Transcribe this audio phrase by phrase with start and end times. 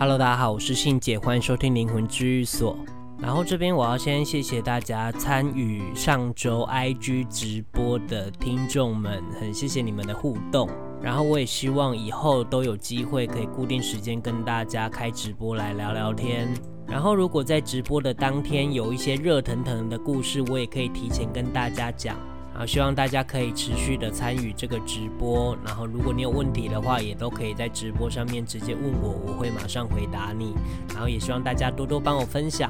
[0.00, 2.78] Hello，大家好，我是信姐，欢迎收听灵魂治愈所。
[3.18, 10.70] 然后这边我要先谢谢大家参与上周 IG 直播的听众们，很谢谢你们的互动。
[11.02, 16.48] 然后我也希望以后都有机会可以固定时间跟大家开直播来聊聊天。
[16.86, 22.16] 然后如果在直播的当天有一些热腾腾的故事，我也可以提前跟大家讲。
[22.58, 30.56] 啊，希望大家可以持续的参与这个直播，然后如果你有问题的话，也都可以在直播上面直接问我，我会马上回答你。
[30.88, 32.68] 然后也希望大家多多帮我分享。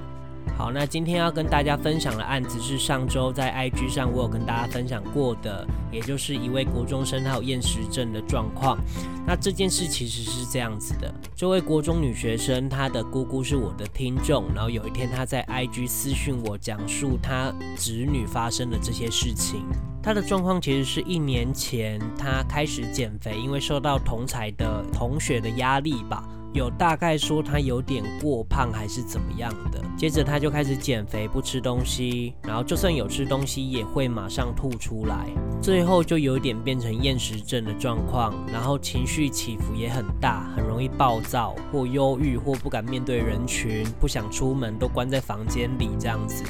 [0.57, 8.77] 好，那今天要跟大家分享的案子是上周在 IG 上我有跟大家分享过的，也就是一位国中生他有厌食症的状况。
[9.25, 19.65] 那这件事其实是这样子的，这位国中女学生她的姑姑是我的听众，然后有一天她在 IG 私讯我讲述她侄女发生的这些事情。
[20.03, 26.27] 她的状况其实是一年前她开始减肥，因为受到同侪的同学的压力吧。
[26.55, 35.27] 有大概说他有点过胖还是怎么样的，接着他就开始减肥，不吃东西，然后就算有吃东西也会马上吐出来，
[35.61, 46.43] 最后就有点变成厌食症的状况，然后情绪起伏也很大，很容易暴躁或忧郁或不敢面对人群，不想出门，都关在房间里这样子。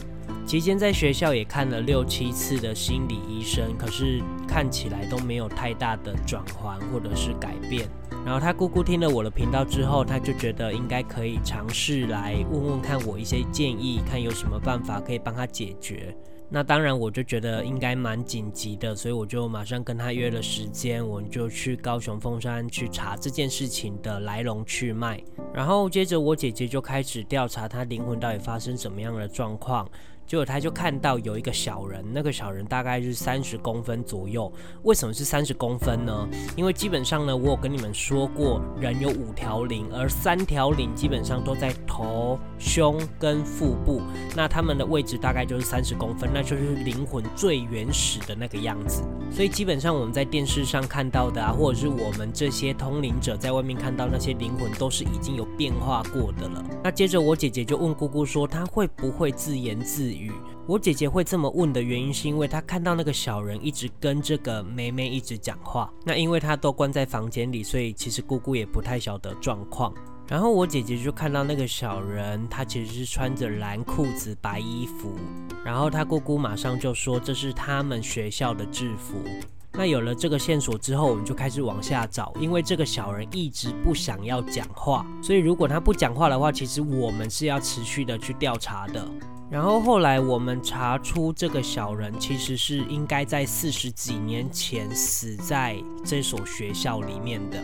[0.48, 7.86] 期间在学校也看了六七次的心理医生，可是看起来都没有太大的转换或者是改变。
[8.24, 16.16] 然后他姑姑听了我的频道之后，他就觉得应该可以尝试来问问看我一些建议，看有什么办法可以帮他解决。
[16.48, 25.22] 那当然我就觉得应该蛮紧急的，所以我就马上跟他约了时间，我们就去高雄凤山去查这件事情的来龙去脉。
[25.52, 29.86] 然后接着我姐姐就开始调查他灵魂到底发生什么样的状况。
[30.28, 34.52] 结果他就看到有一个小人，那个小人大概是三十公分左右。
[34.82, 36.28] 为什么是三十公分呢？
[36.54, 44.02] 因为基本上呢，我有跟你们说过，人有五条灵，而三条灵基本上都在头、胸跟腹部，
[44.36, 49.02] 那他们的位置大概就是三十公分，那就是灵魂最原始的那个样子。
[49.30, 56.62] 所以基本上我们在电视上看到的啊，或者是我们这些通灵者在外面看到那些灵魂，都是已经有变化过的了。
[56.84, 60.17] 那接着我姐姐就问姑姑说，他会不会自言自语？
[60.66, 65.92] 我姐姐会这么问的原因，是因为她看到那个小人一直跟这个妹妹一直讲话。
[66.04, 69.92] 那因为她都关在房间里，所以其实姑姑也不太晓得状况。
[70.26, 75.14] 然后我姐姐就看到那个小人，他其实是穿着蓝裤子、白衣服。
[75.64, 79.22] 然后她姑姑马上就说这是他们学校的制服。
[79.72, 89.08] 那有了这个线索之后，我们就开始往下找，因为这个小人一直不想要讲话，所以如果他不讲话的话，其实我们是要持续的去调查的。
[89.50, 97.62] 然后后来我们查出这个小人其实是应该在四十几年前死在这所学校里面的。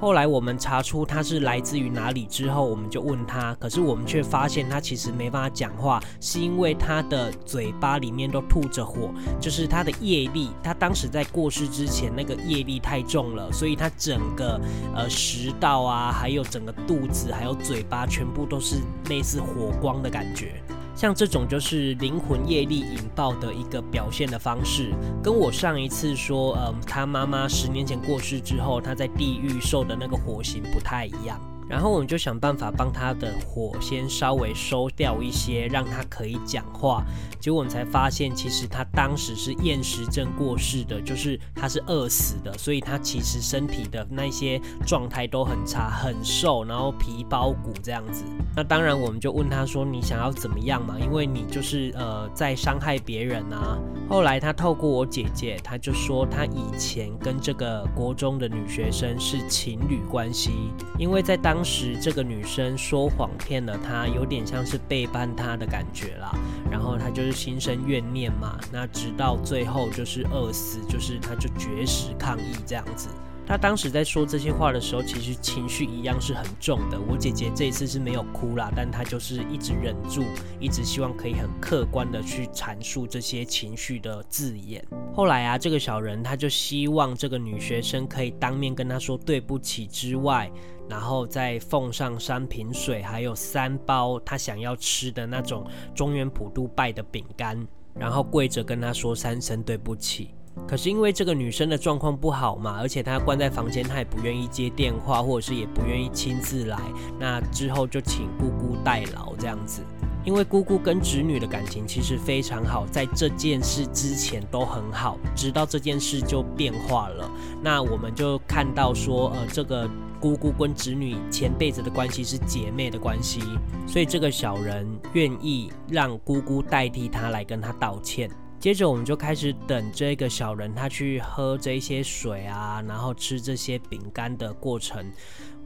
[0.00, 14.58] 后来我们查出他是来自于哪里之后，我们就问他，可是我们却发现他其实没办法讲话，是因为他的嘴巴里面都吐着火，就是他的业力，他当时在过世之前那个业力太重了，所以他整个
[14.96, 18.76] 呃食道啊，还有整个肚子，还有嘴巴，全部都是
[19.10, 20.62] 类似火光的感觉。
[21.00, 31.40] 像这种就是灵魂业力引爆的一个表现的方式，跟我上一次说，嗯，他妈妈十年前过世之后，他在地狱受的那个火刑不太一样。
[31.70, 37.04] 然后我们就想办法帮他的火先稍微收掉一些，让他可以讲话。
[37.38, 48.24] 结果我们才发现，其实他当时是厌食症过世的，就是他是饿死的，所以他其实身体的那些状态都很差，很瘦，然后皮包骨这样子。
[48.56, 50.96] 那当然，我们就问他说：“你想要怎么样嘛？
[50.98, 53.78] 因为你就是呃在伤害别人啊。”
[54.10, 60.50] 后来他透过我姐姐，他就说他以前跟这个国中的女学生是情侣关系，
[60.98, 61.59] 因为在当。
[61.60, 66.32] 当时这个女生说谎骗了他，有点像是背叛他的感觉啦。
[66.70, 73.10] 然后他就是心生怨念嘛，那直到最后就是饿死，就是他就绝食抗议这样子。
[73.50, 76.96] 他当时在说这些话的时候，其实情绪一样是很重的。
[77.00, 80.22] 我姐姐这一次是没有哭啦，但她就是一直忍住，
[80.60, 84.86] 一直希望可以很客观的去阐述这些情绪的字眼。
[85.12, 90.48] 后来啊，这个小人他就希望这个女学生可以当面跟他说对不起之外，
[90.88, 97.66] 然后再奉上三瓶水，还有三包他想要吃的那种中原普渡拜的饼干，
[97.96, 100.36] 然后跪着跟他说三声对不起。
[100.66, 106.78] 可是因为这个女生的状况不好嘛，而且她关在房间，她也不愿意接电话，或者是也不愿意亲自来。
[107.18, 109.82] 那之后就请姑姑代劳这样子。
[110.22, 117.30] 因为姑姑跟侄女的感情其实非常好，在这件事之前都很好，直到这件事就变化了。
[117.62, 119.88] 那我们就看到说，呃，这个
[120.20, 123.40] 姑姑跟侄女前辈子的关系是姐妹的关系，
[123.86, 128.30] 所以这个小人愿意让姑姑代替她来跟她道歉。
[128.60, 135.10] 接着我们就开始等这个小人他去喝这些水啊，然后吃这些饼干的过程。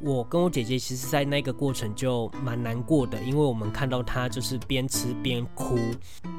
[0.07, 5.79] 我跟我姐姐其实，在那个过程就蛮难过的，因为我们看到她就是边吃边哭。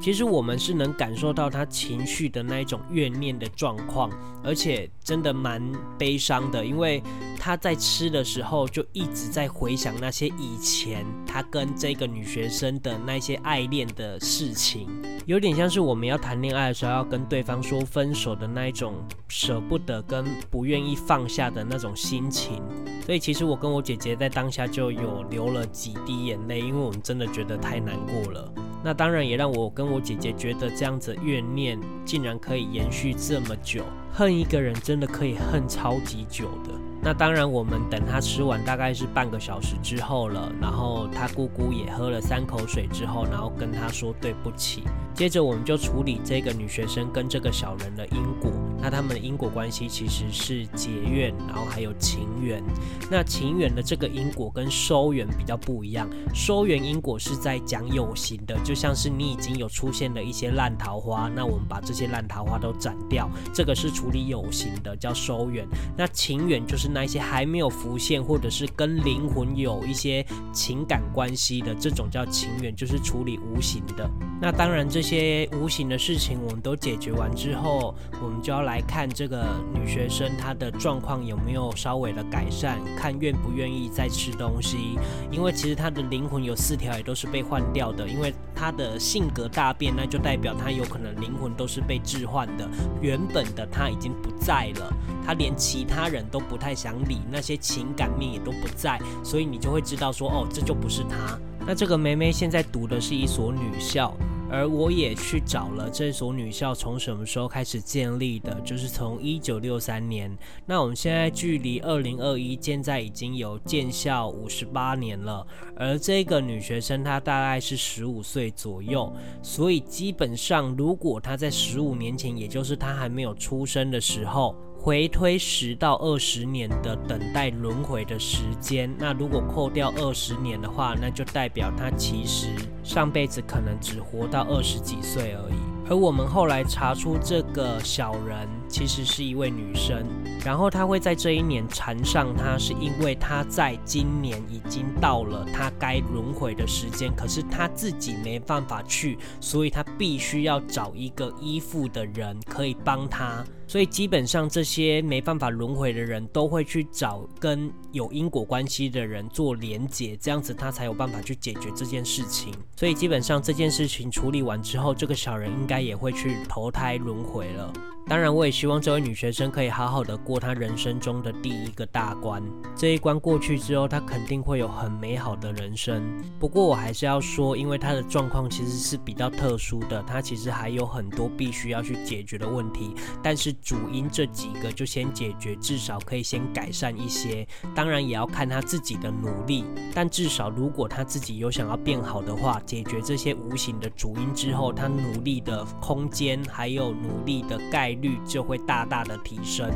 [0.00, 4.08] 其实我们是能感受到她情绪的那一种怨念的状况，
[4.44, 5.60] 而且真的蛮
[5.98, 7.02] 悲伤的，因为
[7.40, 14.86] 她在吃的时候就一直在回想那些以前她跟这个女学生的那些爱恋的事情，
[15.26, 18.94] 有点像是我们要谈恋爱的时候要跟对方说分手的那一种
[19.26, 22.62] 舍不得跟不愿意放下的那种心情。
[23.04, 28.52] 所以其实我跟我姐姐在当下就有流了几滴眼泪，因为我们真的觉得太难过了。
[28.84, 33.82] 那当然也让我跟我姐姐觉得这样子怨念竟然可以延续这么久，
[34.12, 36.70] 恨一个人真的可以恨超级久的。
[37.02, 44.82] 那当然我们等他吃完大概是半个小时之后了，然后他姑姑也喝了三口水之后，然后跟他说对不起。
[45.14, 48.50] 接着我们就处理这个女学生跟这个小人的因果。
[48.86, 52.62] 那他们的因果关系其实是结怨，然后还有情缘。
[53.10, 56.08] 那情缘的这个因果跟收缘比较不一样。
[56.32, 65.66] 收缘因果是在讲有形的，就像是你已经有出现了一些烂桃花，那我们把这些烂桃花都斩掉，这个是处理有形的，叫收缘。
[65.96, 74.08] 那情缘就是那些还没有浮现，或者是跟灵魂有一些情感关系的，这种叫情缘，就是处理无形的。
[74.40, 74.88] 那当然。
[74.88, 77.92] 这些无形的事情我们都解决完之后，
[78.22, 84.98] 我们就要来来看这个女学生她的状况有没有稍微的改善，看愿不愿意再吃东西。
[85.30, 92.68] 因为其实她的灵魂有四条也都是被换掉的，因为她的性格大变，那就代表她有可能灵魂都是被置换的。
[93.00, 94.92] 原本的她已经不在了，
[95.24, 101.38] 她连其他人都不太想理，那些情感面也都不在，所以你就会知道说，哦，这就不是她。
[101.66, 104.14] 那这个妹妹现在读的是一所女校。
[104.50, 110.36] 而我也去找了这所女校从什么时候开始建立的，就是从一九六三年。
[110.64, 115.46] 那我们现在距离二零二一现在已经有建校五十八年了。
[115.76, 119.12] 而这个女学生她大概是十五岁左右，
[119.42, 124.54] 所以基本上如果她在十五年前，也就是她还没有出生的时候。
[124.86, 132.54] 回推十到二十年的等待轮回的时间，那如果扣掉二十年的话，那就代表他其实
[132.84, 135.56] 上辈子可能只活到二十几岁而已。
[135.88, 140.06] 而我们后来查出这个小人其实是一位女生，
[140.44, 153.44] 然后她会在这一年缠上他，是因为她在今年已经到了她该轮回的时间，可是她自己没办法去，所以她必须要找一个依附的人可以帮她。
[153.76, 162.54] 所以基本上这些没办法轮回的人都会去找跟有因果关系的人做连结，这样子他才有办法去解决这件事情。
[162.74, 167.70] 所以基本上这件事情处理完之后，这个小人应该也会去投胎轮回了。
[168.08, 172.40] 当然，我也希望这位女学生可以好好的过她人生中的第一个大关。
[172.76, 176.00] 这一关过去之后，她肯定会有很美好的人生。
[176.38, 182.94] 不过我还是要说，因为她的状况其实是比较特殊的，她其实还有很多必须要去解决的问题。
[183.24, 187.44] 但是主因这几个就先解决，至少可以先改善一些。
[187.74, 189.64] 当然也要看她自己的努力。
[189.92, 198.18] 但至少如果她自己有想要变好的话，解决这些无形的主因之后，她努力的空间还有努力的概率。
[198.26, 199.70] 就会大大的提升。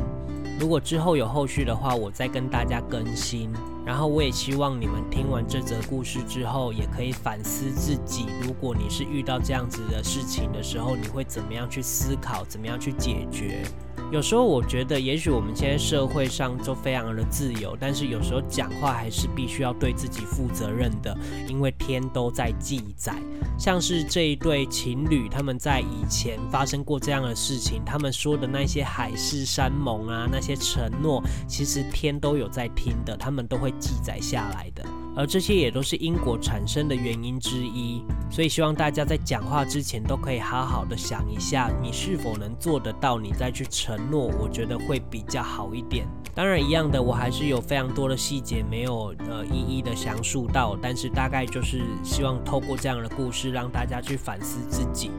[0.59, 3.51] 如果之后有后续的话，我再跟大家更新。
[3.85, 8.25] 然后我也希望你们听完这则故事之后，也可以反思自己。
[8.41, 13.63] 如果你是遇到这样子的事情的时候，你会怎么样去思考，怎么样去解决？
[14.11, 23.15] 有时候我觉得，也许我们现在社会上都非常的自由，但是有时候讲话还是必须要对自己负责任的，因为天都在记载。
[23.57, 34.83] 像是这一对情侣，他们在以前发生过这样的事情，他们说的那些海誓山盟啊，那些承诺，其实天都有在听的，他们都会记载下来的。
[35.13, 46.07] 而这些也都是因果产生的原因之一，所以希望大家在讲话之前都可以好好的想一下，你是否能做得到，你再去承诺，我觉得会比较好一点。
[46.33, 55.11] 当然，一样的，我还是有非常多的细节没有呃一一的详述到，但是大概就是希望透过这样的故事，让大家去反思自己。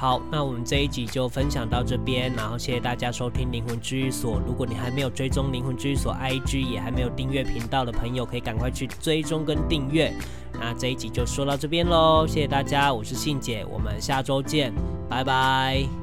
[0.00, 4.40] 好，那我们这一集就分享到这边，然后谢谢大家收听灵魂治愈所。
[4.46, 10.10] 如果你还没有追踪灵魂治愈所 IG，也还没有订阅频道的朋友，可以赶快去追踪跟订阅。
[10.54, 14.72] 那这一集就说到这边喽，谢谢大家，我是信姐，我们下周见，
[15.06, 15.99] 拜拜。